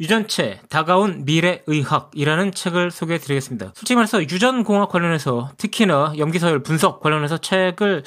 유전체 0.00 0.60
다가온 0.68 1.24
미래의학이라는 1.24 2.52
책을 2.52 2.90
소개해 2.90 3.18
드리겠습니다. 3.18 3.72
솔직히 3.74 3.94
말해서 3.96 4.22
유전공학 4.22 4.90
관련해서 4.90 5.50
특히나 5.56 6.14
염기서열 6.16 6.62
분석 6.62 7.00
관련해서 7.00 7.38
책을 7.38 8.04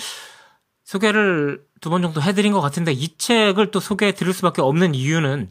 소개를 0.85 1.63
두 1.82 1.90
번 1.90 2.02
정도 2.04 2.22
해드린 2.22 2.54
것 2.54 2.62
같은데 2.62 2.91
이 2.94 3.18
책을 3.18 3.72
또 3.72 3.80
소개해 3.80 4.13
드릴 4.13 4.34
수밖에 4.34 4.62
없는 4.62 4.94
이유는 4.96 5.49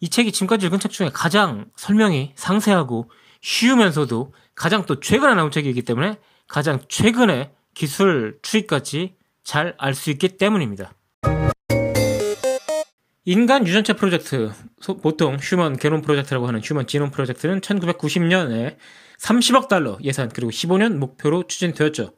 이 0.00 0.08
책이 0.08 0.32
지금까지 0.32 0.66
읽은 0.66 0.80
책 0.80 0.90
중에 0.90 1.10
가장 1.12 1.66
설명이 1.76 2.32
상세하고 2.34 3.10
쉬우면서도 3.42 4.32
가장 4.54 4.86
또 4.86 4.98
최근에 5.00 5.34
나온 5.34 5.50
책이기 5.50 5.82
때문에 5.82 6.18
가장 6.48 6.80
최근의 6.88 7.50
기술 7.74 8.38
추이까지 8.42 9.14
잘 9.44 9.74
알 9.78 9.94
수 9.94 10.10
있기 10.10 10.36
때문입니다. 10.38 10.92
인간 13.26 13.66
유전체 13.66 13.92
프로젝트, 13.92 14.50
보통 15.02 15.36
human 15.36 15.76
게놈 15.76 16.00
프로젝트라고 16.00 16.48
하는 16.48 16.60
human 16.62 16.86
genome 16.86 17.10
project는 17.10 17.60
1990년에 17.60 18.76
30억 19.18 19.68
달러 19.68 19.98
예산 20.02 20.30
그리고 20.30 20.50
15년 20.50 20.96
목표로 20.96 21.46
추진되었죠. 21.46 22.14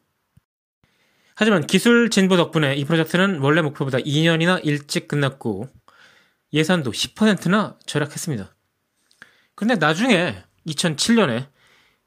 하지만 1.35 1.67
기술 1.67 2.09
진보 2.11 2.37
덕분에 2.37 2.77
이 2.77 2.85
프로젝트는 2.85 3.41
원래 3.41 3.63
목표보다 3.63 3.99
2년이나 3.99 4.61
일찍 4.63 5.09
끝났고 5.09 5.69
예산도 6.53 6.93
10%나 6.93 7.79
절약했습니다. 7.85 8.55
그런데 9.57 9.85
나중에 9.85 10.45
2007년에 10.69 11.49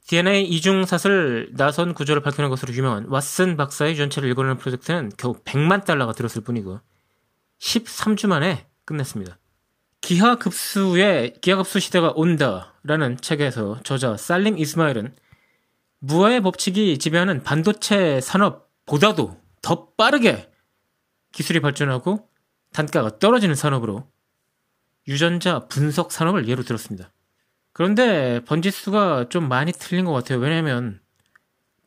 DNA 0.07 0.45
이중사슬 0.45 1.49
나선 1.53 1.93
구조를 1.93 2.21
밝혀낸 2.21 2.49
것으로 2.49 2.73
유명한 2.73 3.09
왓슨 3.09 3.57
박사의 3.57 3.93
유전체를 3.93 4.29
읽어내는 4.29 4.57
프로젝트는 4.57 5.11
겨우 5.17 5.33
100만 5.43 5.83
달러가 5.83 6.13
들었을 6.13 6.43
뿐이고 6.43 6.79
13주 7.59 8.27
만에 8.27 8.67
끝냈습니다. 8.85 9.37
기하급수의 10.01 11.35
기하급수 11.41 11.79
시대가 11.79 12.11
온다라는 12.15 13.17
책에서 13.17 13.79
저자 13.83 14.17
살림 14.17 14.57
이스마일은 14.57 15.13
무아의 15.99 16.41
법칙이 16.41 16.99
지배하는 16.99 17.43
반도체 17.43 18.21
산업보다도 18.21 19.41
더 19.61 19.89
빠르게 19.97 20.49
기술이 21.31 21.59
발전하고 21.59 22.29
단가가 22.71 23.17
떨어지는 23.17 23.55
산업으로 23.55 24.07
유전자 25.07 25.67
분석 25.67 26.11
산업을 26.11 26.47
예로 26.47 26.63
들었습니다. 26.63 27.11
그런데 27.73 28.41
번지수가 28.45 29.29
좀 29.29 29.49
많이 29.49 29.71
틀린 29.71 30.05
것 30.05 30.13
같아요. 30.13 30.39
왜냐하면 30.39 31.01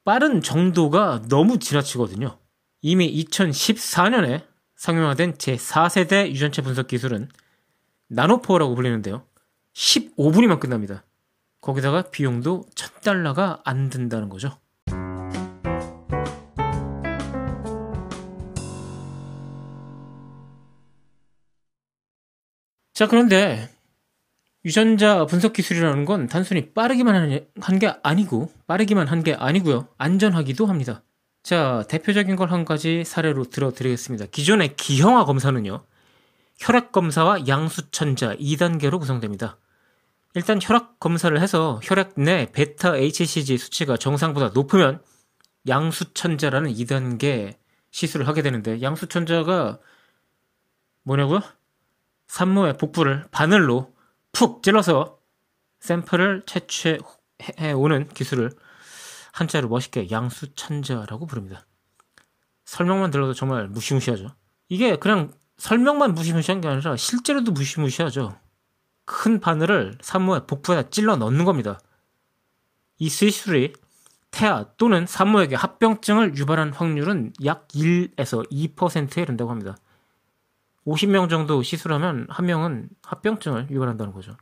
빠른 0.04 0.42
정도가 0.42 1.22
너무 1.28 1.58
지나치거든요. 1.58 2.38
이미 2.82 3.24
2014년에 3.24 4.44
상용화된 4.78 5.34
제4세대 5.34 6.28
유전체 6.28 6.62
분석 6.62 6.86
기술은 6.86 7.28
나노포어라고 8.08 8.74
불리는데요. 8.76 9.26
15분이면 9.74 10.60
끝납니다. 10.60 11.04
거기다가 11.60 12.03
비용도 12.10 12.64
1000달러가 12.76 13.60
안 13.64 13.91
든다는 13.91 14.28
거죠. 14.28 14.56
자, 22.94 23.06
그런데 23.06 23.69
유전자 24.64 25.24
분석 25.26 25.53
기술이라는 25.53 26.04
건 26.04 26.26
단순히 26.26 26.72
빠르기만 26.72 27.14
한 27.60 27.78
게 27.78 27.94
아니고, 28.03 28.50
빠르기만 28.66 29.06
한 29.06 29.22
게 29.22 29.34
아니고요. 29.34 29.88
안전하기도 29.98 30.66
합니다. 30.66 31.03
자, 31.48 31.82
대표적인 31.88 32.36
걸 32.36 32.53
한 32.53 32.66
가지 32.66 33.04
사례로 33.04 33.44
들어드리겠습니다. 33.44 34.26
기존의 34.26 34.76
기형아 34.76 35.25
검사는요, 35.25 35.82
혈액 36.59 36.92
검사와 36.92 37.48
양수천자 37.48 38.36
2단계로 38.36 39.00
구성됩니다. 39.00 39.56
일단 40.34 40.59
혈액 40.60 41.00
검사를 41.00 41.41
해서 41.41 41.81
혈액 41.82 42.20
내 42.20 42.53
베타 42.53 42.94
HCG 42.94 43.56
수치가 43.56 43.97
정상보다 43.97 44.50
높으면 44.53 45.03
양수천자라는 45.66 46.70
2단계 46.70 47.56
시술을 47.92 48.28
하게 48.28 48.42
되는데 48.42 48.82
양수천자가 48.82 49.78
뭐냐고요? 51.04 51.41
산모의 52.26 52.76
복부를 52.76 53.25
바늘로 53.30 53.94
푹 54.32 54.62
찔러서 54.62 55.19
샘플을 55.80 56.42
채취해 56.44 56.98
오는 57.75 58.06
기술을 58.09 58.50
한자로 59.38 59.69
멋있게 59.69 60.10
양수천자라고 60.10 61.26
부릅니다. 61.26 61.66
설명만 62.65 63.10
들어도 63.10 63.34
정말 63.34 63.69
무시무시하죠. 63.69 64.34
이게 64.69 64.97
그냥 64.97 65.32
설명만 65.56 66.15
무시무시한 66.15 66.60
게 66.60 66.69
아니라 66.69 66.97
실제로도 66.97 67.53
무시무시하죠. 67.53 68.38
큰 69.04 69.41
바늘을 69.41 69.98
산모의 70.00 70.47
복부에 70.47 70.91
찔러 70.91 71.16
넣는 71.16 71.44
겁니다. 71.44 71.81
이 72.98 73.09
수술이 73.09 73.72
태아 74.31 74.66
또는 74.77 75.06
산모에게 75.06 75.56
합병증을 75.56 76.37
유발한 76.37 76.72
확률은 76.72 77.32
약 77.44 77.69
1에서 77.69 78.48
2%에 78.50 79.22
이른다고 79.22 79.50
합니다. 79.50 79.77
50명 80.87 81.31
정도 81.31 81.62
시술하면 81.62 82.27
한 82.28 82.47
명은 82.47 82.88
합병증을 83.03 83.69
유발한다는 83.71 84.12
거죠. 84.12 84.37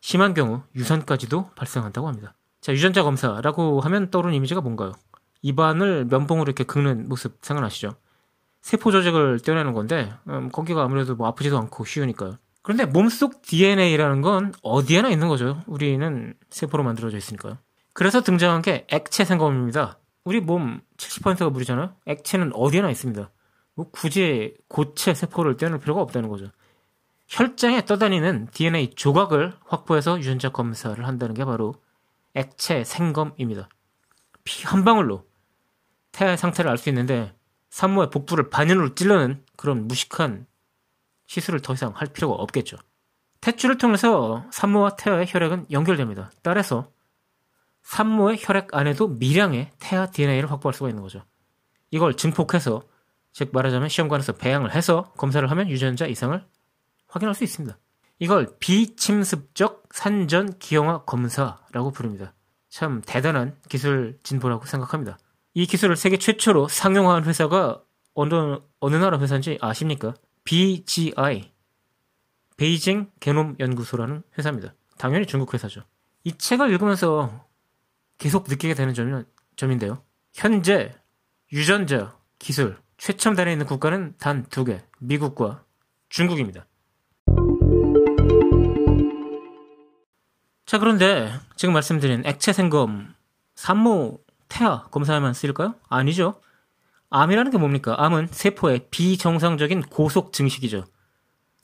심한 0.00 0.34
경우 0.34 0.62
유산까지도 0.74 1.50
발생한다고 1.54 2.08
합니다. 2.08 2.34
자, 2.60 2.72
유전자 2.72 3.02
검사라고 3.02 3.80
하면 3.80 4.10
떠오르는 4.10 4.34
이미지가 4.36 4.60
뭔가요? 4.60 4.92
입안을 5.42 6.04
면봉으로 6.06 6.44
이렇게 6.44 6.64
긁는 6.64 7.08
모습 7.08 7.38
생각나시죠? 7.40 7.94
세포 8.60 8.92
조직을 8.92 9.40
떼어내는 9.40 9.72
건데, 9.72 10.12
음, 10.28 10.50
거기가 10.50 10.82
아무래도 10.82 11.16
뭐 11.16 11.26
아프지도 11.28 11.58
않고 11.58 11.84
쉬우니까요. 11.84 12.36
그런데 12.62 12.84
몸속 12.84 13.40
DNA라는 13.40 14.20
건 14.20 14.52
어디에나 14.62 15.08
있는 15.08 15.28
거죠. 15.28 15.62
우리는 15.66 16.34
세포로 16.50 16.84
만들어져 16.84 17.16
있으니까요. 17.16 17.56
그래서 17.94 18.20
등장한 18.20 18.60
게 18.60 18.86
액체 18.90 19.24
생검입니다. 19.24 19.98
우리 20.24 20.40
몸 20.40 20.80
70%가 20.98 21.48
물이잖아요? 21.48 21.94
액체는 22.04 22.52
어디에나 22.54 22.90
있습니다. 22.90 23.30
뭐 23.74 23.90
굳이 23.90 24.54
고체 24.68 25.14
세포를 25.14 25.56
떼어낼 25.56 25.80
필요가 25.80 26.02
없다는 26.02 26.28
거죠. 26.28 26.50
혈장에 27.28 27.86
떠다니는 27.86 28.48
DNA 28.52 28.90
조각을 28.94 29.54
확보해서 29.64 30.18
유전자 30.18 30.50
검사를 30.50 31.06
한다는 31.06 31.34
게 31.34 31.44
바로 31.46 31.74
액체 32.34 32.84
생검입니다. 32.84 33.68
피 34.44 34.66
한 34.66 34.84
방울로 34.84 35.26
태아의 36.12 36.36
상태를 36.38 36.70
알 36.70 36.78
수 36.78 36.88
있는데 36.88 37.34
산모의 37.70 38.10
복부를 38.10 38.50
반연으로 38.50 38.94
찔러는 38.94 39.44
그런 39.56 39.86
무식한 39.86 40.46
시술을 41.26 41.60
더 41.60 41.74
이상 41.74 41.92
할 41.94 42.08
필요가 42.08 42.34
없겠죠. 42.34 42.76
탯줄을 43.40 43.78
통해서 43.78 44.44
산모와 44.50 44.96
태아의 44.96 45.26
혈액은 45.28 45.66
연결됩니다. 45.70 46.30
따라서 46.42 46.90
산모의 47.82 48.38
혈액 48.40 48.74
안에도 48.74 49.08
미량의 49.08 49.70
태아 49.78 50.06
DNA를 50.06 50.50
확보할 50.50 50.74
수가 50.74 50.88
있는 50.88 51.02
거죠. 51.02 51.24
이걸 51.90 52.16
증폭해서 52.16 52.82
즉 53.32 53.50
말하자면 53.52 53.88
시험관에서 53.88 54.32
배양을 54.34 54.74
해서 54.74 55.12
검사를 55.16 55.48
하면 55.48 55.68
유전자 55.70 56.06
이상을 56.06 56.44
확인할 57.06 57.34
수 57.34 57.44
있습니다. 57.44 57.78
이걸 58.20 58.54
비침습적 58.60 59.88
산전 59.92 60.58
기형화 60.58 61.04
검사라고 61.04 61.90
부릅니다. 61.90 62.34
참 62.68 63.02
대단한 63.04 63.56
기술 63.68 64.18
진보라고 64.22 64.66
생각합니다. 64.66 65.18
이 65.54 65.66
기술을 65.66 65.96
세계 65.96 66.18
최초로 66.18 66.68
상용화한 66.68 67.24
회사가 67.24 67.82
어느, 68.14 68.58
어느 68.78 68.96
나라 68.96 69.18
회사인지 69.18 69.58
아십니까? 69.60 70.14
BGI, 70.44 71.50
베이징 72.58 73.10
게놈 73.20 73.56
연구소라는 73.58 74.22
회사입니다. 74.38 74.74
당연히 74.98 75.26
중국 75.26 75.54
회사죠. 75.54 75.82
이 76.24 76.36
책을 76.36 76.70
읽으면서 76.70 77.48
계속 78.18 78.44
느끼게 78.48 78.74
되는 78.74 78.92
점이, 78.92 79.24
점인데요. 79.56 80.04
현재 80.34 80.94
유전자 81.52 82.16
기술 82.38 82.76
최첨단에 82.98 83.50
있는 83.50 83.64
국가는 83.64 84.14
단 84.18 84.44
두 84.50 84.64
개, 84.66 84.82
미국과 84.98 85.64
중국입니다. 86.10 86.66
자, 90.70 90.78
그런데 90.78 91.32
지금 91.56 91.74
말씀드린 91.74 92.22
액체 92.24 92.52
생검, 92.52 93.12
산모, 93.56 94.20
태아 94.48 94.84
검사에만 94.84 95.34
쓰일까요? 95.34 95.74
아니죠. 95.88 96.40
암이라는 97.10 97.50
게 97.50 97.58
뭡니까? 97.58 97.96
암은 97.98 98.28
세포의 98.30 98.86
비정상적인 98.92 99.82
고속 99.90 100.32
증식이죠. 100.32 100.84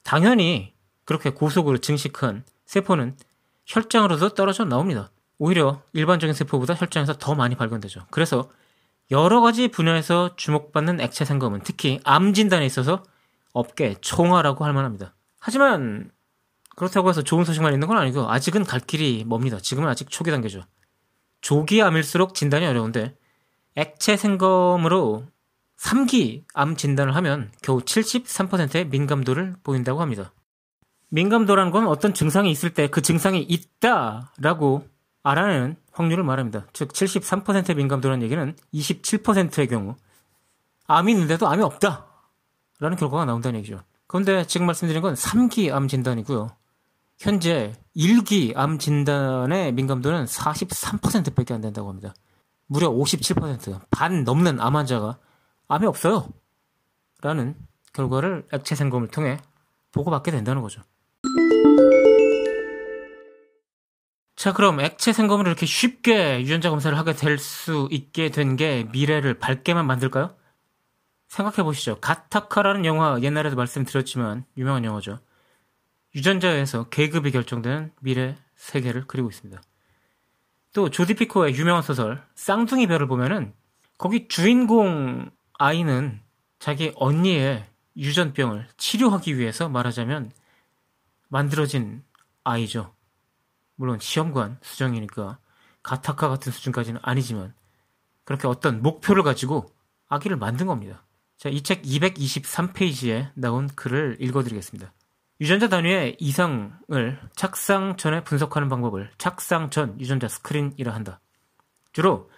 당연히 0.02 0.74
그렇게 1.04 1.30
고속으로 1.30 1.78
증식한 1.78 2.42
세포는 2.64 3.16
혈장으로도 3.66 4.30
떨어져 4.30 4.64
나옵니다. 4.64 5.12
오히려 5.38 5.82
일반적인 5.92 6.34
세포보다 6.34 6.74
혈장에서 6.74 7.12
더 7.16 7.36
많이 7.36 7.54
발견되죠. 7.54 8.06
그래서 8.10 8.50
여러 9.12 9.40
가지 9.40 9.68
분야에서 9.68 10.34
주목받는 10.34 10.98
액체 10.98 11.24
생검은 11.24 11.60
특히 11.62 12.00
암 12.02 12.32
진단에 12.32 12.66
있어서 12.66 13.04
업계 13.52 13.94
총화라고 14.00 14.64
할 14.64 14.72
만합니다. 14.72 15.14
하지만 15.38 16.10
그렇다고 16.76 17.08
해서 17.08 17.22
좋은 17.22 17.44
소식만 17.44 17.72
있는 17.72 17.88
건 17.88 17.96
아니고 17.96 18.30
아직은 18.30 18.64
갈 18.64 18.80
길이 18.80 19.24
멉니다. 19.24 19.58
지금은 19.58 19.88
아직 19.88 20.10
초기 20.10 20.30
단계죠. 20.30 20.62
조기 21.40 21.82
암일수록 21.82 22.34
진단이 22.34 22.66
어려운데 22.66 23.16
액체 23.74 24.16
생검으로 24.16 25.24
3기 25.78 26.44
암 26.54 26.76
진단을 26.76 27.16
하면 27.16 27.50
겨우 27.62 27.80
73%의 27.80 28.86
민감도를 28.88 29.56
보인다고 29.62 30.00
합니다. 30.00 30.32
민감도라는 31.08 31.72
건 31.72 31.86
어떤 31.86 32.14
증상이 32.14 32.50
있을 32.50 32.70
때 32.70 32.88
그 32.88 33.00
증상이 33.00 33.40
있다라고 33.42 34.86
알아내는 35.22 35.76
확률을 35.92 36.24
말합니다. 36.24 36.66
즉 36.72 36.92
73%의 36.92 37.74
민감도라는 37.74 38.22
얘기는 38.22 38.54
27%의 38.74 39.68
경우 39.68 39.96
암이 40.86 41.10
있는데도 41.12 41.48
암이 41.48 41.62
없다라는 41.62 42.96
결과가 42.98 43.24
나온다는 43.24 43.58
얘기죠. 43.60 43.82
그런데 44.06 44.46
지금 44.46 44.66
말씀드린 44.66 45.02
건 45.02 45.14
3기 45.14 45.72
암 45.72 45.88
진단이고요. 45.88 46.50
현재 47.18 47.72
1기 47.96 48.56
암 48.56 48.78
진단의 48.78 49.72
민감도는 49.72 50.26
43%밖에 50.26 51.54
안 51.54 51.60
된다고 51.60 51.88
합니다. 51.88 52.14
무려 52.66 52.90
57%, 52.90 53.80
반 53.90 54.24
넘는 54.24 54.60
암 54.60 54.76
환자가 54.76 55.18
암이 55.68 55.86
없어요. 55.86 56.28
라는 57.22 57.54
결과를 57.92 58.46
액체 58.52 58.74
생검을 58.74 59.08
통해 59.08 59.38
보고받게 59.92 60.30
된다는 60.30 60.60
거죠. 60.62 60.82
자, 64.36 64.52
그럼 64.52 64.80
액체 64.80 65.12
생검으로 65.12 65.48
이렇게 65.48 65.64
쉽게 65.64 66.40
유전자 66.40 66.68
검사를 66.70 66.96
하게 66.96 67.14
될 67.14 67.38
수 67.38 67.88
있게 67.90 68.30
된 68.30 68.56
게 68.56 68.84
미래를 68.92 69.38
밝게만 69.38 69.86
만들까요? 69.86 70.36
생각해 71.28 71.62
보시죠. 71.64 71.98
가타카라는 72.00 72.84
영화 72.84 73.18
옛날에도 73.22 73.56
말씀드렸지만 73.56 74.44
유명한 74.58 74.84
영화죠. 74.84 75.18
유전자에서 76.16 76.88
계급이 76.88 77.30
결정되는 77.30 77.92
미래 78.00 78.36
세계를 78.56 79.04
그리고 79.06 79.28
있습니다. 79.28 79.62
또 80.72 80.90
조디 80.90 81.14
피코의 81.14 81.54
유명한 81.54 81.82
소설 81.82 82.22
쌍둥이 82.34 82.86
별을 82.86 83.06
보면은 83.06 83.52
거기 83.98 84.26
주인공 84.28 85.30
아이는 85.58 86.20
자기 86.58 86.92
언니의 86.96 87.66
유전병을 87.96 88.66
치료하기 88.76 89.38
위해서 89.38 89.68
말하자면 89.68 90.32
만들어진 91.28 92.02
아이죠. 92.44 92.94
물론 93.74 93.98
시험관 93.98 94.58
수정이니까 94.62 95.38
가타카 95.82 96.28
같은 96.28 96.50
수준까지는 96.50 97.00
아니지만 97.02 97.54
그렇게 98.24 98.48
어떤 98.48 98.82
목표를 98.82 99.22
가지고 99.22 99.70
아기를 100.08 100.36
만든 100.36 100.66
겁니다. 100.66 101.04
자, 101.36 101.50
이 101.50 101.62
책 101.62 101.82
223페이지에 101.82 103.30
나온 103.34 103.68
글을 103.68 104.16
읽어드리겠습니다. 104.20 104.92
유전자 105.40 105.68
단위의 105.68 106.16
이상을 106.18 107.20
착상 107.34 107.96
전에 107.96 108.24
분석하는 108.24 108.68
방법을 108.68 109.10
착상 109.18 109.68
전 109.68 110.00
유전자 110.00 110.28
스크린이라 110.28 110.94
한다. 110.94 111.20
주로 111.92 112.30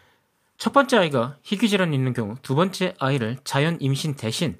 첫 0.56 0.72
번째 0.72 0.98
아이가 0.98 1.36
희귀 1.42 1.68
질환이 1.68 1.94
있는 1.94 2.12
경우 2.12 2.34
두 2.42 2.56
번째 2.56 2.94
아이를 2.98 3.36
자연 3.44 3.76
임신 3.80 4.16
대신 4.16 4.58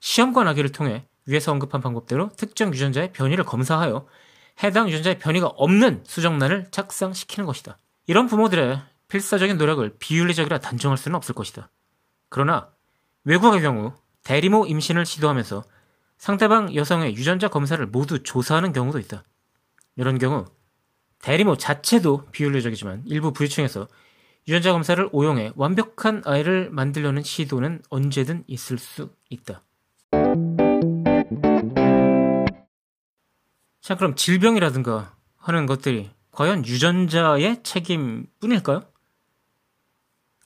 시험관 0.00 0.46
아기를 0.48 0.72
통해 0.72 1.06
위에서 1.24 1.52
언급한 1.52 1.80
방법대로 1.80 2.28
특정 2.36 2.72
유전자의 2.72 3.12
변이를 3.12 3.44
검사하여 3.44 4.06
해당 4.62 4.88
유전자의 4.88 5.18
변이가 5.18 5.46
없는 5.46 6.04
수정란을 6.04 6.66
착상시키는 6.70 7.46
것이다. 7.46 7.78
이런 8.06 8.26
부모들의 8.26 8.82
필사적인 9.08 9.56
노력을 9.56 9.96
비윤리적이라 9.98 10.58
단정할 10.58 10.98
수는 10.98 11.16
없을 11.16 11.34
것이다. 11.34 11.70
그러나 12.28 12.68
외국의 13.24 13.62
경우 13.62 13.94
대리모 14.24 14.66
임신을 14.66 15.06
시도하면서 15.06 15.64
상대방 16.18 16.74
여성의 16.74 17.16
유전자 17.16 17.48
검사를 17.48 17.84
모두 17.86 18.22
조사하는 18.22 18.72
경우도 18.72 18.98
있다. 18.98 19.24
이런 19.96 20.18
경우 20.18 20.44
대리모 21.20 21.56
자체도 21.56 22.26
비윤리적이지만 22.32 23.04
일부 23.06 23.32
부유층에서 23.32 23.88
유전자 24.46 24.72
검사를 24.72 25.08
오용해 25.12 25.52
완벽한 25.56 26.22
아이를 26.24 26.70
만들려는 26.70 27.22
시도는 27.22 27.82
언제든 27.90 28.44
있을 28.46 28.78
수 28.78 29.10
있다. 29.30 29.62
자, 33.80 33.94
그럼 33.96 34.14
질병이라든가 34.16 35.14
하는 35.36 35.66
것들이 35.66 36.10
과연 36.32 36.66
유전자의 36.66 37.62
책임뿐일까요? 37.62 38.82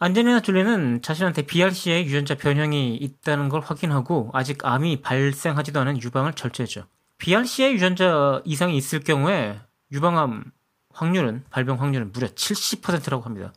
안젤리나 0.03 0.41
졸리는 0.41 1.01
자신한테 1.01 1.43
BRC의 1.43 2.07
유전자 2.07 2.35
변형이 2.35 2.97
있다는 2.97 3.49
걸 3.49 3.61
확인하고 3.61 4.31
아직 4.33 4.67
암이 4.67 5.01
발생하지도 5.01 5.79
않은 5.79 6.03
유방을 6.03 6.33
절제했죠. 6.33 6.87
BRC의 7.19 7.73
유전자 7.73 8.43
이상이 8.45 8.77
있을 8.77 8.99
경우에 8.99 9.61
유방암 9.93 10.43
확률은 10.93 11.45
발병 11.51 11.81
확률은 11.81 12.11
무려 12.11 12.27
70%라고 12.27 13.23
합니다. 13.23 13.53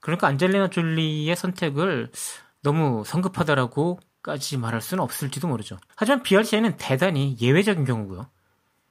그러니까 0.00 0.26
안젤리나 0.26 0.70
졸리의 0.70 1.36
선택을 1.36 2.10
너무 2.64 3.04
성급하다라고까지 3.06 4.56
말할 4.56 4.80
수는 4.80 5.04
없을지도 5.04 5.46
모르죠. 5.46 5.78
하지만 5.94 6.24
BRCA는 6.24 6.76
대단히 6.76 7.36
예외적인 7.40 7.84
경우고요. 7.84 8.26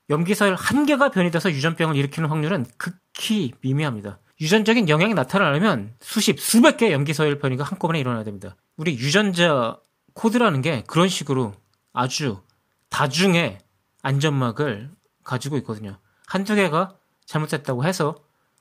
염기서열 0.09 0.55
한 0.55 0.85
개가 0.85 1.11
변이 1.11 1.31
돼서 1.31 1.51
유전병을 1.51 1.97
일으키는 1.97 2.29
확률은 2.29 2.65
극히 2.77 3.51
미미합니다. 3.59 4.19
유전적인 4.41 4.89
영향이 4.89 5.13
나타나려면 5.13 5.93
수십, 5.99 6.39
수백 6.39 6.77
개의 6.77 6.93
염기서열 6.93 7.37
변이가 7.37 7.63
한꺼번에 7.63 7.99
일어나야 7.99 8.23
됩니다. 8.23 8.55
우리 8.75 8.93
유전자 8.93 9.77
코드라는 10.15 10.63
게 10.63 10.83
그런 10.87 11.07
식으로 11.07 11.53
아주 11.93 12.41
다중의 12.89 13.59
안전막을 14.01 14.89
가지고 15.23 15.57
있거든요. 15.57 15.99
한두 16.25 16.55
개가 16.55 16.95
잘못됐다고 17.25 17.85
해서 17.85 18.15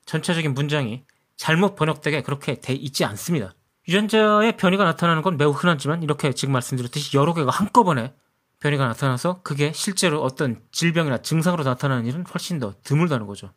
전체적인 0.05 0.53
문장이 0.53 1.05
잘못 1.37 1.77
번역되게 1.77 2.23
그렇게 2.23 2.61
돼 2.61 2.75
있지 2.75 3.07
않습니다. 3.07 3.55
유전자의 3.89 4.59
변이가 4.59 4.85
나타나는 4.85 5.23
건 5.23 5.39
매우 5.39 5.51
흔하지만 5.51 6.03
이렇게 6.03 6.35
지금 6.35 6.53
말씀드렸듯이 6.53 7.17
여러 7.17 7.33
개가 7.33 7.51
한꺼번에 7.51 8.13
변이가 8.61 8.87
나타나서 8.87 9.41
그게 9.43 9.73
실제로 9.73 10.23
어떤 10.23 10.61
질병이나 10.73 11.23
증상으로 11.23 11.65
나타나는 11.65 12.05
일은 12.05 12.27
훨씬 12.27 12.59
더 12.59 12.75
드물다는 12.83 13.27
거죠. 13.27 13.55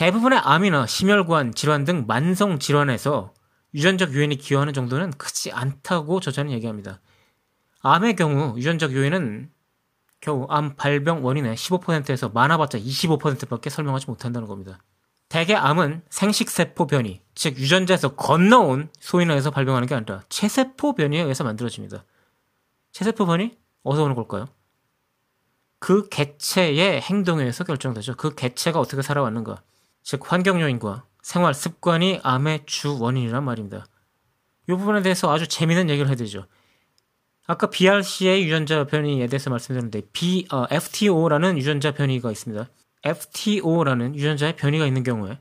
대부분의 0.00 0.38
암이나 0.38 0.86
심혈관 0.86 1.52
질환 1.52 1.84
등 1.84 2.06
만성 2.06 2.58
질환에서 2.58 3.34
유전적 3.74 4.14
요인이 4.14 4.34
기여하는 4.36 4.72
정도는 4.72 5.10
크지 5.10 5.52
않다고 5.52 6.20
저자는 6.20 6.52
얘기합니다. 6.52 7.02
암의 7.82 8.16
경우 8.16 8.56
유전적 8.56 8.94
요인은 8.94 9.50
겨우 10.22 10.46
암 10.48 10.74
발병 10.74 11.22
원인의 11.22 11.54
15%에서 11.54 12.30
많아봤자 12.30 12.78
25%밖에 12.78 13.68
설명하지 13.68 14.06
못한다는 14.06 14.48
겁니다. 14.48 14.78
대개 15.28 15.54
암은 15.54 16.00
생식세포 16.08 16.86
변이, 16.86 17.20
즉 17.34 17.58
유전자에서 17.58 18.16
건너온 18.16 18.88
소인에 19.00 19.34
의해서 19.34 19.50
발병하는 19.50 19.86
게 19.86 19.94
아니라 19.94 20.22
체세포 20.30 20.94
변이에 20.94 21.20
의해서 21.20 21.44
만들어집니다. 21.44 22.06
체세포 22.92 23.26
변이 23.26 23.58
어디서 23.82 24.04
오는 24.04 24.14
걸까요? 24.14 24.46
그 25.78 26.08
개체의 26.08 27.02
행동에 27.02 27.42
의해서 27.42 27.64
결정되죠. 27.64 28.16
그 28.16 28.34
개체가 28.34 28.80
어떻게 28.80 29.02
살아왔는가. 29.02 29.62
즉 30.02 30.32
환경 30.32 30.60
요인과 30.60 31.04
생활 31.22 31.54
습관이 31.54 32.20
암의 32.22 32.64
주 32.66 32.98
원인이란 33.00 33.44
말입니다. 33.44 33.86
이 34.68 34.72
부분에 34.72 35.02
대해서 35.02 35.32
아주 35.32 35.46
재미있는 35.46 35.90
얘기를 35.90 36.10
해드리죠. 36.10 36.46
아까 37.46 37.68
BRC의 37.68 38.44
유전자 38.44 38.84
변이에 38.84 39.26
대해서 39.26 39.50
말씀드렸는데 39.50 40.02
B, 40.12 40.46
어, 40.52 40.66
FTO라는 40.70 41.58
유전자 41.58 41.92
변이가 41.92 42.30
있습니다. 42.30 42.68
FTO라는 43.02 44.14
유전자의 44.14 44.56
변이가 44.56 44.86
있는 44.86 45.02
경우에 45.02 45.40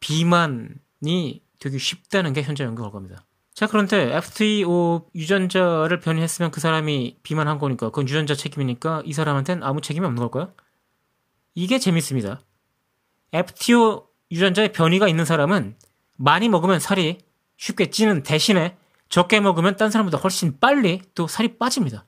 비만이 0.00 1.42
되기 1.58 1.78
쉽다는 1.78 2.32
게 2.32 2.42
현재 2.42 2.64
연구 2.64 2.82
결과입니다. 2.82 3.24
자, 3.52 3.66
그런데 3.66 4.16
FTO 4.16 5.10
유전자를 5.14 5.98
변이했으면 5.98 6.50
그 6.50 6.60
사람이 6.60 7.18
비만한 7.22 7.58
거니까 7.58 7.86
그건 7.86 8.08
유전자 8.08 8.34
책임이니까 8.34 9.02
이 9.04 9.12
사람한테는 9.12 9.64
아무 9.64 9.80
책임이 9.80 10.06
없는 10.06 10.20
걸까요? 10.20 10.54
이게 11.54 11.78
재밌습니다. 11.78 12.40
FTO 13.32 14.06
유전자의 14.30 14.72
변이가 14.72 15.08
있는 15.08 15.24
사람은 15.24 15.76
많이 16.16 16.48
먹으면 16.48 16.80
살이 16.80 17.18
쉽게 17.56 17.90
찌는 17.90 18.22
대신에 18.22 18.76
적게 19.08 19.40
먹으면 19.40 19.76
딴 19.76 19.90
사람보다 19.90 20.18
훨씬 20.18 20.58
빨리 20.60 21.00
또 21.14 21.26
살이 21.26 21.58
빠집니다. 21.58 22.04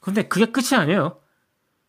그런데 0.00 0.22
그게 0.28 0.46
끝이 0.46 0.78
아니에요. 0.78 1.18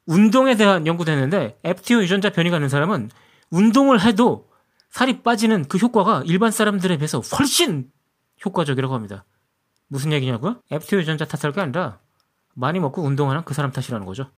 운동에 0.05 0.55
대한 0.55 0.87
연구도 0.87 1.11
했는데 1.11 1.59
FTO 1.63 2.01
유전자 2.01 2.29
변이가 2.29 2.57
있는 2.57 2.69
사람은 2.69 3.09
운동을 3.49 4.01
해도 4.01 4.49
살이 4.89 5.21
빠지는 5.23 5.65
그 5.67 5.77
효과가 5.77 6.23
일반 6.25 6.51
사람들에 6.51 6.97
비해서 6.97 7.19
훨씬 7.19 7.89
효과적이라고 8.45 8.93
합니다. 8.93 9.25
무슨 9.87 10.11
얘기냐고요? 10.13 10.61
FTO 10.71 10.99
유전자 10.99 11.25
탓할 11.25 11.53
게 11.53 11.61
아니라 11.61 11.99
많이 12.53 12.79
먹고 12.79 13.01
운동하는 13.03 13.43
그 13.43 13.53
사람 13.53 13.71
탓이라는 13.71 14.05
거죠. 14.05 14.29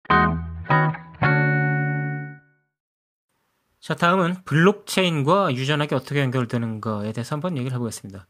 자, 3.87 3.95
다음은 3.95 4.43
블록체인과 4.43 5.55
유전학이 5.55 5.95
어떻게 5.95 6.19
연결되는가에 6.19 7.13
대해서 7.13 7.35
한번 7.37 7.55
얘기를 7.55 7.73
해보겠습니다. 7.73 8.27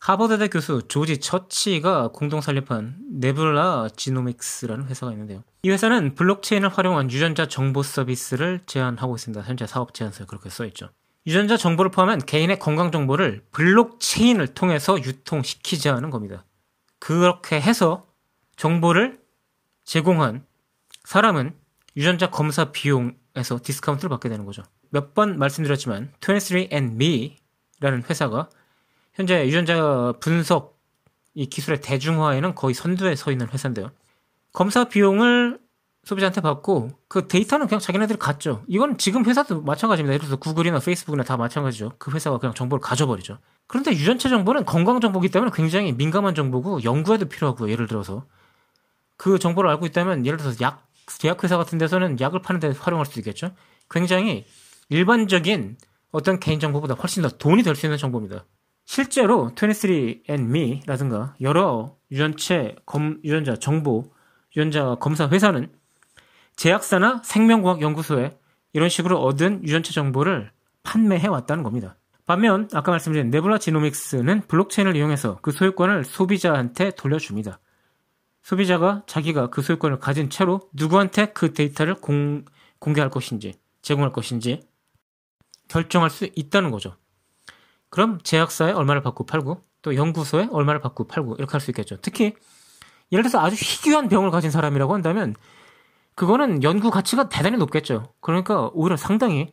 하버드대 0.00 0.48
교수 0.48 0.82
조지 0.86 1.16
처치가 1.16 2.08
공동 2.08 2.42
설립한 2.42 2.98
Nebula 3.10 3.88
Genomics라는 3.96 4.84
회사가 4.88 5.12
있는데요. 5.12 5.44
이 5.62 5.70
회사는 5.70 6.14
블록체인을 6.14 6.68
활용한 6.68 7.10
유전자 7.10 7.48
정보 7.48 7.82
서비스를 7.82 8.60
제안하고 8.66 9.16
있습니다. 9.16 9.44
현재 9.44 9.66
사업 9.66 9.94
제안서에 9.94 10.26
그렇게 10.26 10.50
써 10.50 10.66
있죠. 10.66 10.90
유전자 11.26 11.56
정보를 11.56 11.90
포함한 11.90 12.18
개인의 12.26 12.58
건강 12.58 12.90
정보를 12.90 13.46
블록체인을 13.52 14.48
통해서 14.48 14.98
유통시키자는 15.02 16.10
겁니다. 16.10 16.44
그렇게 16.98 17.58
해서 17.58 18.04
정보를 18.56 19.18
제공한 19.84 20.44
사람은 21.04 21.54
유전자 21.96 22.28
검사 22.28 22.72
비용 22.72 23.14
에서 23.36 23.58
디스카운트를 23.62 24.08
받게 24.08 24.28
되는 24.28 24.44
거죠. 24.46 24.62
몇 24.90 25.14
번 25.14 25.38
말씀드렸지만 25.38 26.10
23andMe라는 26.20 28.08
회사가 28.08 28.48
현재 29.14 29.46
유전자 29.46 30.14
분석 30.20 30.78
이 31.34 31.46
기술의 31.46 31.80
대중화에는 31.82 32.54
거의 32.54 32.74
선두에 32.74 33.14
서 33.14 33.30
있는 33.30 33.48
회사인데요. 33.48 33.90
검사 34.52 34.84
비용을 34.84 35.58
소비자한테 36.04 36.40
받고 36.40 36.90
그 37.08 37.26
데이터는 37.28 37.66
그냥 37.66 37.80
자기네들이 37.80 38.18
갖죠. 38.18 38.62
이건 38.68 38.96
지금 38.96 39.24
회사도 39.26 39.60
마찬가지입니다. 39.62 40.14
예를 40.14 40.20
들어서 40.26 40.36
구글이나 40.36 40.78
페이스북이나 40.78 41.24
다 41.24 41.36
마찬가지죠. 41.36 41.92
그 41.98 42.10
회사가 42.12 42.38
그냥 42.38 42.54
정보를 42.54 42.80
가져버리죠. 42.80 43.38
그런데 43.66 43.90
유전체 43.90 44.28
정보는 44.28 44.64
건강 44.64 45.00
정보기 45.00 45.28
때문에 45.30 45.50
굉장히 45.52 45.92
민감한 45.92 46.34
정보고 46.34 46.84
연구에도 46.84 47.26
필요하고요. 47.26 47.70
예를 47.70 47.86
들어서 47.88 48.24
그 49.16 49.38
정보를 49.38 49.68
알고 49.70 49.84
있다면 49.86 50.24
예를 50.26 50.38
들어서 50.38 50.56
약 50.64 50.85
제약회사 51.06 51.56
같은 51.56 51.78
데서는 51.78 52.20
약을 52.20 52.42
파는 52.42 52.60
데 52.60 52.68
활용할 52.68 53.06
수 53.06 53.18
있겠죠. 53.20 53.52
굉장히 53.90 54.44
일반적인 54.88 55.76
어떤 56.12 56.40
개인정보보다 56.40 56.94
훨씬 56.94 57.22
더 57.22 57.28
돈이 57.28 57.62
될 57.62 57.74
수 57.76 57.86
있는 57.86 57.98
정보입니다. 57.98 58.44
실제로 58.84 59.50
23andMe라든가 59.54 61.34
여러 61.40 61.96
유전체 62.10 62.76
검, 62.86 63.18
유전자 63.24 63.56
정보, 63.56 64.12
유전자 64.54 64.94
검사 65.00 65.28
회사는 65.28 65.72
제약사나 66.56 67.22
생명과학 67.24 67.82
연구소에 67.82 68.38
이런 68.72 68.88
식으로 68.88 69.20
얻은 69.20 69.64
유전체 69.64 69.92
정보를 69.92 70.50
판매해 70.82 71.26
왔다는 71.26 71.64
겁니다. 71.64 71.96
반면 72.26 72.68
아까 72.72 72.90
말씀드린 72.92 73.30
네블라 73.30 73.58
지노믹스는 73.58 74.42
블록체인을 74.48 74.96
이용해서 74.96 75.38
그 75.42 75.50
소유권을 75.52 76.04
소비자한테 76.04 76.90
돌려줍니다. 76.92 77.58
소비자가 78.46 79.02
자기가 79.08 79.48
그 79.48 79.60
소유권을 79.60 79.98
가진 79.98 80.30
채로 80.30 80.60
누구한테 80.72 81.32
그 81.32 81.52
데이터를 81.52 81.96
공, 81.96 82.44
공개할 82.78 83.10
것인지 83.10 83.54
제공할 83.82 84.12
것인지 84.12 84.62
결정할 85.66 86.10
수 86.10 86.28
있다는 86.32 86.70
거죠. 86.70 86.94
그럼 87.88 88.20
제약사에 88.22 88.70
얼마를 88.70 89.02
받고 89.02 89.26
팔고 89.26 89.64
또 89.82 89.96
연구소에 89.96 90.46
얼마를 90.52 90.80
받고 90.80 91.08
팔고 91.08 91.34
이렇게 91.40 91.50
할 91.50 91.60
수 91.60 91.72
있겠죠. 91.72 91.96
특히 92.00 92.36
예를 93.10 93.24
들어서 93.24 93.40
아주 93.44 93.56
희귀한 93.56 94.08
병을 94.08 94.30
가진 94.30 94.52
사람이라고 94.52 94.94
한다면 94.94 95.34
그거는 96.14 96.62
연구 96.62 96.92
가치가 96.92 97.28
대단히 97.28 97.56
높겠죠. 97.56 98.14
그러니까 98.20 98.70
오히려 98.74 98.96
상당히 98.96 99.52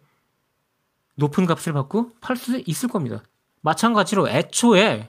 높은 1.16 1.48
값을 1.48 1.74
받고 1.74 2.12
팔 2.22 2.38
수 2.38 2.62
있을 2.68 2.90
겁니다. 2.90 3.24
마찬가지로 3.62 4.30
애초에 4.30 5.08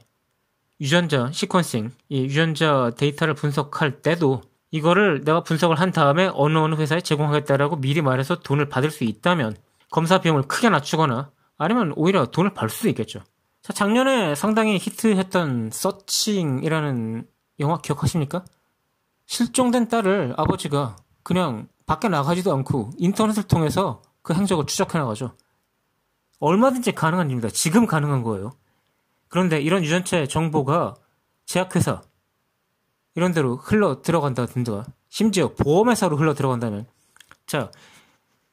유전자 0.81 1.31
시퀀싱, 1.31 1.91
이 2.09 2.25
유전자 2.25 2.91
데이터를 2.97 3.35
분석할 3.35 4.03
때도 4.03 4.43
이거를 4.71 5.23
내가 5.25 5.43
분석을 5.43 5.79
한 5.79 5.93
다음에 5.93 6.31
어느 6.35 6.59
어느 6.59 6.75
회사에 6.75 7.01
제공하겠다라고 7.01 7.77
미리 7.77 8.03
말해서 8.03 8.41
돈을 8.41 8.69
받을 8.69 8.91
수 8.91 9.05
있다면 9.05 9.57
검사 9.91 10.21
비용을 10.21 10.43
크게 10.43 10.69
낮추거나 10.69 11.31
아니면 11.57 11.93
오히려 11.95 12.27
돈을 12.27 12.55
벌 12.55 12.69
수도 12.69 12.89
있겠죠. 12.89 13.21
자, 13.63 13.73
작년에 13.73 14.35
상당히 14.35 14.77
히트했던 14.79 15.71
서칭이라는 15.73 17.27
영화 17.61 17.81
기억하십니까? 17.81 18.45
실종된 19.27 19.89
딸을 19.89 20.35
아버지가 20.37 20.97
그냥 21.23 21.69
밖에 21.87 22.09
나가지도 22.09 22.53
않고 22.53 22.91
인터넷을 22.99 23.45
통해서 23.45 24.03
그 24.23 24.35
행적을 24.35 24.67
추적해 24.67 24.99
나가죠. 24.99 25.37
얼마든지 26.41 26.93
가능한 26.93 27.29
일입니다. 27.29 27.49
지금 27.49 27.87
가능한 27.87 28.23
거예요. 28.23 28.53
그런데 29.35 29.61
이런 29.61 29.83
유전체 29.83 30.29
정보가 30.29 30.95
제약회사 31.45 32.03
이런 33.17 33.33
데로 33.33 33.57
흘러 33.57 34.01
들어간다든가 34.01 34.85
심지어 35.09 35.53
보험회사로 35.55 36.17
흘러 36.17 36.35
들어간다면 36.35 36.87
자 37.45 37.73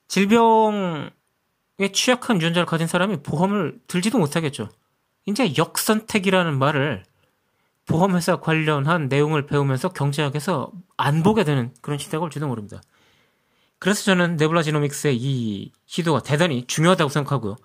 질병에 0.07 1.11
취약한 1.93 2.37
유전자를 2.37 2.65
가진 2.65 2.87
사람이 2.87 3.17
보험을 3.21 3.79
들지도 3.85 4.17
못하겠죠. 4.17 4.69
이제 5.27 5.53
역선택이라는 5.55 6.57
말을 6.57 7.03
보험회사 7.85 8.37
관련한 8.37 9.07
내용을 9.07 9.45
배우면서 9.45 9.89
경제학에서 9.89 10.71
안 10.97 11.21
보게 11.21 11.43
되는 11.43 11.75
그런 11.81 11.99
시대가 11.99 12.23
올지도 12.23 12.47
모릅니다. 12.47 12.81
그래서 13.77 14.01
저는 14.01 14.35
네블라 14.35 14.63
지노믹스의 14.63 15.15
이 15.15 15.73
시도가 15.85 16.23
대단히 16.23 16.65
중요하다고 16.65 17.09
생각하고요. 17.11 17.55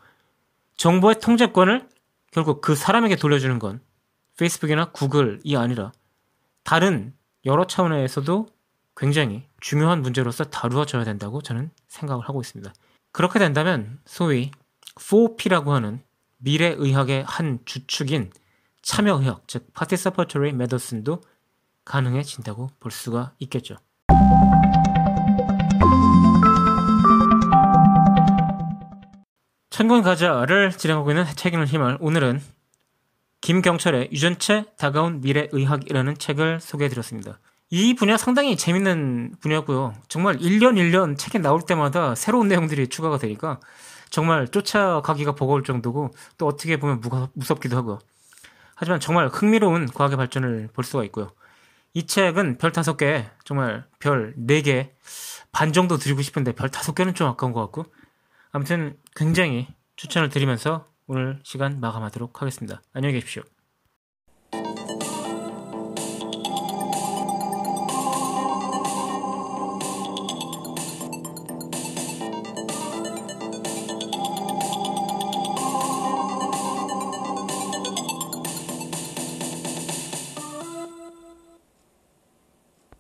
정보의 0.77 1.19
통제권을 1.21 1.96
결국 2.37 2.61
그 2.61 2.75
사람에게 2.75 3.17
돌려주는 3.17 3.59
건 3.59 3.81
페이스북이나 4.37 4.91
구글이 4.93 5.57
아니라 5.57 5.93
다른 6.65 7.15
여러 7.47 7.67
차원에서도 7.67 8.47
굉장히 8.95 9.49
중요한 9.59 10.03
문제로서 10.03 10.45
다루어져야 10.45 11.05
된다고 11.05 11.41
저는 11.41 11.71
생각을 11.89 12.29
하고 12.29 12.43
있습니다. 12.43 12.75
그렇게 13.11 13.39
된다면 13.39 14.01
소위 14.05 14.51
4P라고 14.97 15.69
하는 15.69 16.03
미래의학의 16.37 17.25
한 17.25 17.61
주축인 17.65 18.31
참여의학, 18.83 19.49
즉 19.49 19.73
Participatory 19.73 20.51
Medicine도 20.51 21.23
가능해진다고 21.87 22.69
볼 22.79 22.93
수가 22.93 23.33
있겠죠. 23.39 23.77
천군 29.77 30.01
가자를 30.01 30.73
진행하고 30.73 31.11
있는 31.11 31.27
책임을 31.27 31.67
힘을 31.67 31.99
오늘은 32.01 32.41
김경철의 33.43 34.09
유전체 34.11 34.65
다가온 34.79 35.21
미래 35.21 35.49
의학이라는 35.53 36.17
책을 36.17 36.61
소개해 36.61 36.89
드렸습니다. 36.89 37.39
이 37.69 37.93
분야 37.95 38.17
상당히 38.17 38.57
재밌는 38.57 39.35
분야고요. 39.39 39.93
정말 40.09 40.39
1년 40.39 40.77
1년 40.77 41.19
책이 41.19 41.41
나올 41.41 41.61
때마다 41.61 42.15
새로운 42.15 42.49
내용들이 42.49 42.89
추가가 42.89 43.19
되니까 43.19 43.61
정말 44.09 44.49
쫓아가기가 44.49 45.35
버거울 45.35 45.63
정도고 45.63 46.09
또 46.39 46.47
어떻게 46.47 46.79
보면 46.79 47.03
무섭 47.35 47.61
기도 47.61 47.77
하고요. 47.77 47.99
하지만 48.77 48.99
정말 48.99 49.29
흥미로운 49.29 49.91
과학의 49.93 50.17
발전을 50.17 50.71
볼 50.73 50.85
수가 50.85 51.05
있고요. 51.05 51.33
이 51.93 52.07
책은 52.07 52.57
별 52.57 52.73
다섯 52.73 52.97
개, 52.97 53.27
정말 53.45 53.85
별네개반 53.99 55.75
정도 55.75 55.99
드리고 55.99 56.23
싶은데 56.23 56.53
별 56.53 56.71
다섯 56.71 56.95
개는 56.95 57.13
좀 57.13 57.29
아까운 57.29 57.53
것 57.53 57.61
같고 57.61 57.85
아무튼 58.57 58.97
굉장히 59.15 59.69
추천을 59.97 60.31
드리면서 60.31 60.89
오늘 61.07 61.39
시간 61.45 61.79
마감하도록 61.79 62.41
하겠습니다. 62.41 62.81
안녕히 62.95 63.13
계십시오. 63.13 63.43